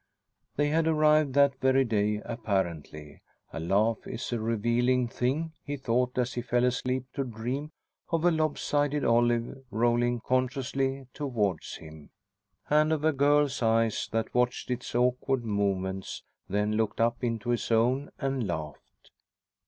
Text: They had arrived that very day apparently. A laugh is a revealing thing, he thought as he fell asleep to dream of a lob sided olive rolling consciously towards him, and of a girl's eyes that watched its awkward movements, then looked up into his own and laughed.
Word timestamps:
They 0.55 0.69
had 0.69 0.87
arrived 0.87 1.35
that 1.35 1.59
very 1.59 1.85
day 1.85 2.23
apparently. 2.25 3.21
A 3.53 3.59
laugh 3.59 4.07
is 4.07 4.33
a 4.33 4.39
revealing 4.39 5.07
thing, 5.07 5.53
he 5.63 5.77
thought 5.77 6.17
as 6.17 6.33
he 6.33 6.41
fell 6.41 6.63
asleep 6.65 7.05
to 7.13 7.23
dream 7.23 7.71
of 8.09 8.25
a 8.25 8.31
lob 8.31 8.57
sided 8.57 9.05
olive 9.05 9.63
rolling 9.69 10.19
consciously 10.21 11.05
towards 11.13 11.75
him, 11.75 12.09
and 12.67 12.91
of 12.91 13.05
a 13.05 13.13
girl's 13.13 13.61
eyes 13.61 14.09
that 14.11 14.33
watched 14.33 14.71
its 14.71 14.95
awkward 14.95 15.45
movements, 15.45 16.23
then 16.49 16.71
looked 16.71 16.99
up 16.99 17.23
into 17.23 17.51
his 17.51 17.71
own 17.71 18.09
and 18.17 18.47
laughed. 18.47 19.11